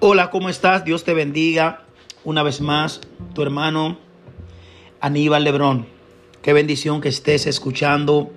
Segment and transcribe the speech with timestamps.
[0.00, 0.84] Hola, ¿cómo estás?
[0.84, 1.82] Dios te bendiga.
[2.22, 3.00] Una vez más,
[3.34, 3.98] tu hermano
[5.00, 5.88] Aníbal Lebrón.
[6.40, 8.30] Qué bendición que estés escuchando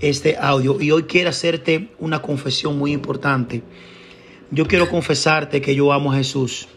[0.00, 0.80] este audio.
[0.80, 3.62] Y hoy quiero hacerte una confesión muy importante.
[4.50, 6.68] Yo quiero confesarte que yo amo a Jesús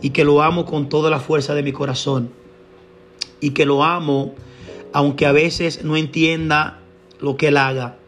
[0.00, 2.30] y que lo amo con toda la fuerza de mi corazón
[3.40, 4.36] y que lo amo
[4.92, 6.82] aunque a veces no entienda
[7.18, 7.98] lo que él haga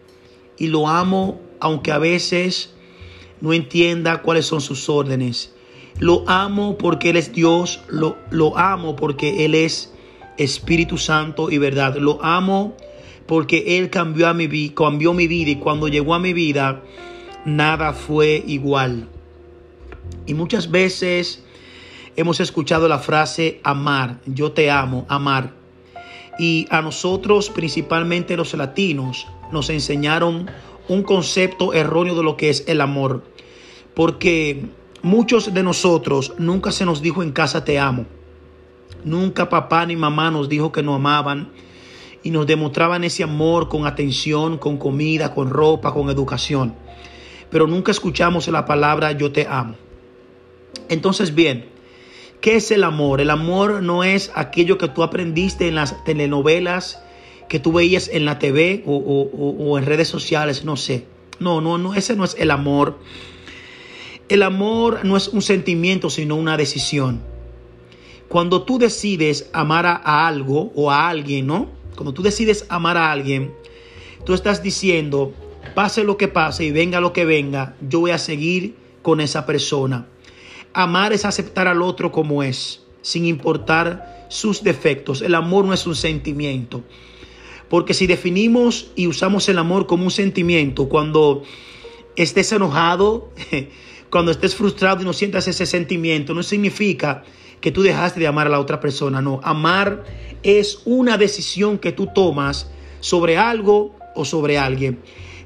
[0.57, 2.77] y lo amo aunque a veces
[3.41, 5.55] no entienda cuáles son sus órdenes.
[5.99, 9.93] Lo amo porque Él es Dios, lo, lo amo porque Él es
[10.39, 11.97] Espíritu Santo y verdad.
[11.97, 12.77] Lo amo
[13.27, 16.83] porque Él cambió, a mi, cambió mi vida y cuando llegó a mi vida
[17.45, 19.09] nada fue igual.
[20.27, 21.45] Y muchas veces
[22.17, 25.55] hemos escuchado la frase amar, yo te amo, amar.
[26.39, 30.51] Y a nosotros, principalmente los latinos, nos enseñaron
[30.89, 33.23] un concepto erróneo de lo que es el amor.
[33.95, 34.67] Porque
[35.03, 38.07] muchos de nosotros nunca se nos dijo en casa te amo.
[39.05, 41.53] Nunca papá ni mamá nos dijo que nos amaban
[42.23, 46.75] y nos demostraban ese amor con atención, con comida, con ropa, con educación.
[47.51, 49.75] Pero nunca escuchamos la palabra yo te amo.
[50.89, 51.67] Entonces, bien,
[52.41, 53.21] ¿qué es el amor?
[53.21, 57.03] El amor no es aquello que tú aprendiste en las telenovelas
[57.51, 61.05] que tú veías en la TV o, en redes sociales, no sé.
[61.41, 63.01] No, no, no, ese no es el amor.
[64.31, 67.21] El amor no es un sentimiento, sino una decisión.
[68.29, 71.69] Cuando tú decides amar a, algo o a alguien, ¿no?
[71.97, 73.53] Cuando tú decides amar a alguien,
[74.25, 75.33] tú estás diciendo,
[75.75, 79.47] pase lo que pase y venga lo que venga, yo voy a seguir con esa
[79.47, 80.07] persona.
[80.75, 85.23] Amar es aceptar al otro como es, sin importar sus defectos.
[85.23, 86.85] El amor no es un sentimiento.
[87.69, 91.43] Porque si definimos y usamos el amor como un sentimiento, cuando
[92.15, 93.33] estés enojado,
[94.11, 97.23] cuando estés frustrado y no sientas ese sentimiento, no significa
[97.61, 99.21] que tú dejaste de amar a la otra persona.
[99.21, 100.05] No, amar
[100.43, 102.71] es una decisión que tú tomas
[103.01, 105.01] sobre algo o sobre alguien.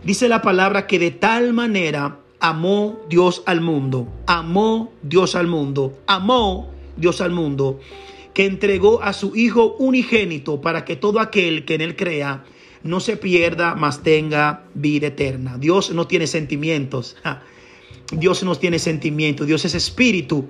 [0.05, 5.99] Dice la palabra que de tal manera amó Dios al mundo, amó Dios al mundo,
[6.07, 7.81] amó Dios al mundo
[8.35, 12.45] que entregó a su Hijo unigénito para que todo aquel que en él crea
[12.83, 15.57] no se pierda, mas tenga vida eterna.
[15.57, 17.17] Dios no tiene sentimientos.
[18.13, 19.47] Dios no tiene sentimientos.
[19.47, 20.49] Dios es espíritu.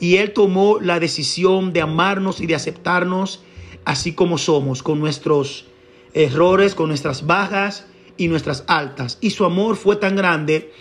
[0.00, 3.42] Y Él tomó la decisión de amarnos y de aceptarnos
[3.84, 5.66] así como somos, con nuestros
[6.12, 7.86] errores, con nuestras bajas
[8.16, 9.18] y nuestras altas.
[9.20, 10.72] Y su amor fue tan grande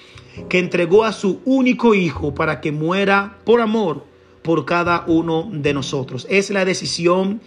[0.50, 4.05] que entregó a su único Hijo para que muera por amor
[4.41, 6.28] por cada uno de nosotros.
[6.29, 7.41] Es la decisión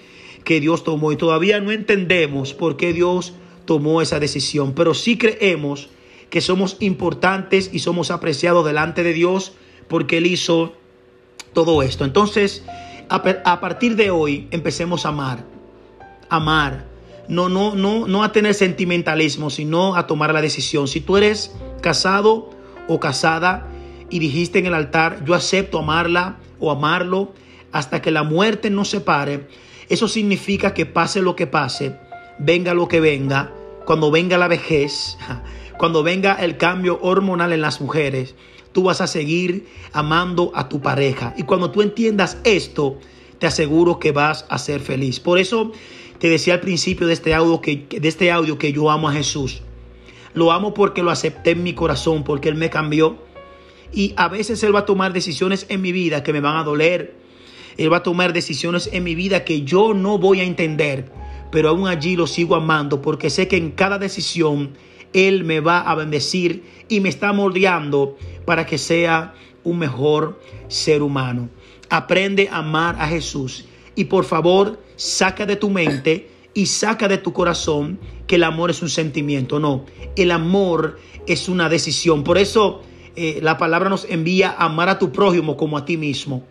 [0.45, 5.17] que Dios tomó y todavía no entendemos por qué Dios tomó esa decisión, pero sí
[5.17, 5.91] creemos
[6.31, 9.53] que somos importantes y somos apreciados delante de Dios
[9.89, 10.73] porque Él hizo
[11.53, 12.05] todo esto.
[12.05, 12.65] Entonces,
[13.09, 15.45] a, partir de hoy, empecemos a amar.
[16.29, 16.87] Amar.
[17.29, 20.89] No, no, no, no a tener sentimentalismo, sino a tomar la decisión.
[20.89, 22.51] Si tú eres casado
[22.89, 23.67] o casada
[24.09, 27.33] y dijiste en el altar, yo acepto amarla, o amarlo
[27.73, 29.49] hasta que la muerte nos separe,
[29.89, 31.97] eso significa que pase lo que pase,
[32.39, 33.53] venga lo que venga,
[33.87, 35.17] cuando venga la vejez,
[35.81, 38.35] cuando venga el cambio hormonal en las mujeres,
[38.73, 41.33] tú vas a seguir amando a tu pareja.
[41.39, 42.99] Y cuando tú entiendas esto,
[43.39, 45.21] te aseguro que vas a ser feliz.
[45.21, 45.73] Por eso
[46.19, 49.15] te decía al principio de este audio que, de este audio que yo amo a
[49.15, 49.63] Jesús.
[50.35, 53.17] Lo amo porque lo acepté en mi corazón, porque Él me cambió
[53.91, 56.63] y a veces Él va a tomar decisiones en mi vida que me van a
[56.63, 57.15] doler.
[57.79, 61.11] Él va a tomar decisiones en mi vida que yo no voy a entender.
[61.51, 64.77] Pero aún allí lo sigo amando porque sé que en cada decisión
[65.13, 69.35] Él me va a bendecir y me está moldeando para que sea
[69.65, 71.49] un mejor ser humano.
[71.89, 73.65] Aprende a amar a Jesús.
[73.95, 78.71] Y por favor, saca de tu mente y saca de tu corazón que el amor
[78.71, 79.59] es un sentimiento.
[79.59, 79.85] No,
[80.17, 82.25] el amor es una decisión.
[82.25, 82.83] Por eso
[83.17, 86.45] eh, la palabra nos envía a amar a tu prójimo como a ti mismo.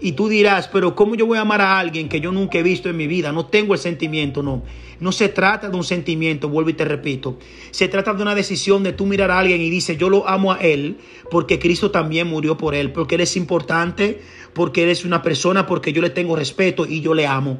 [0.00, 2.62] Y tú dirás, pero ¿cómo yo voy a amar a alguien que yo nunca he
[2.62, 3.32] visto en mi vida?
[3.32, 4.62] No tengo el sentimiento, no.
[4.98, 7.38] No se trata de un sentimiento, vuelvo y te repito.
[7.70, 10.52] Se trata de una decisión de tú mirar a alguien y dices, yo lo amo
[10.52, 10.98] a él
[11.30, 14.20] porque Cristo también murió por él, porque él es importante,
[14.54, 17.58] porque él es una persona, porque yo le tengo respeto y yo le amo.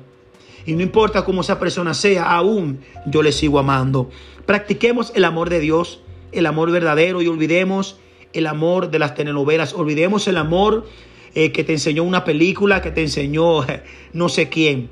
[0.64, 4.10] Y no importa cómo esa persona sea, aún yo le sigo amando.
[4.46, 6.00] Practiquemos el amor de Dios,
[6.32, 7.98] el amor verdadero y olvidemos
[8.32, 10.86] el amor de las telenovelas, olvidemos el amor
[11.34, 13.64] eh, que te enseñó una película, que te enseñó
[14.12, 14.90] no sé quién.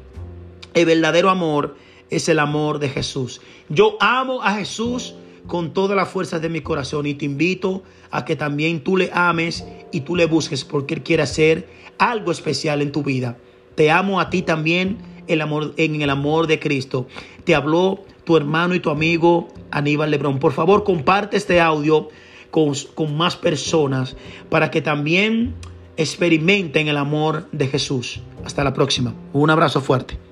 [0.75, 1.77] El verdadero amor
[2.11, 3.41] es el amor de Jesús.
[3.69, 5.15] Yo amo a Jesús
[5.47, 9.11] con todas las fuerzas de mi corazón y te invito a que también tú le
[9.13, 11.69] ames y tú le busques porque Él quiere hacer
[11.99, 13.39] algo especial en tu vida.
[13.75, 17.07] Te amo a ti también el amor, en el amor de Cristo.
[17.45, 20.39] Te habló tu hermano y tu amigo Aníbal Lebrón.
[20.39, 22.09] Por favor, comparte este audio
[22.51, 24.17] con, con más personas
[24.49, 25.55] para que también
[25.99, 28.21] experimenten el amor de Jesús.
[28.45, 29.13] Hasta la próxima.
[29.35, 30.28] Un abrazo fuerte.